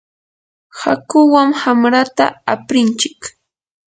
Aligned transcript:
hakuwan 0.79 1.49
wamrata 1.65 2.25
aprinchik. 2.53 3.19